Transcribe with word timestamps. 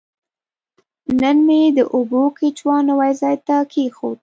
نن 1.21 1.37
مې 1.47 1.61
د 1.77 1.79
اوبو 1.95 2.21
کیچوا 2.37 2.77
نوي 2.89 3.11
ځای 3.21 3.35
ته 3.47 3.55
کیښود. 3.71 4.19